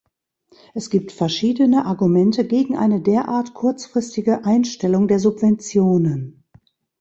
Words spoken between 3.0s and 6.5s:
derart kurzfristige Einstellung der Subventionen.